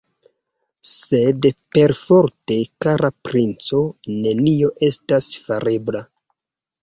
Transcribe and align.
Sed 0.91 1.47
perforte, 1.75 2.55
kara 2.85 3.11
princo, 3.29 3.81
nenio 4.15 4.71
estas 4.89 5.29
farebla! 5.45 6.05